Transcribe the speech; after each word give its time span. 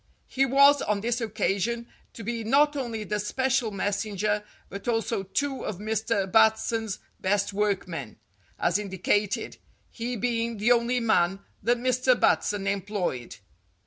He 0.25 0.47
was, 0.47 0.81
on 0.81 1.01
this 1.01 1.21
occasion, 1.21 1.85
to 2.13 2.23
be 2.23 2.43
not 2.43 2.75
only 2.75 3.03
the 3.03 3.19
special 3.19 3.69
messenger, 3.69 4.43
but 4.67 4.87
also 4.87 5.21
two 5.21 5.63
of 5.63 5.77
Mr. 5.77 6.25
Bat 6.31 6.57
son's 6.57 6.97
best 7.19 7.53
workmen, 7.53 8.17
as 8.57 8.79
indicated, 8.79 9.57
he 9.91 10.15
being 10.15 10.57
the 10.57 10.71
only 10.71 10.99
man 11.01 11.41
that 11.61 11.77
Mr. 11.77 12.19
Batson 12.19 12.65
employed. 12.65 13.35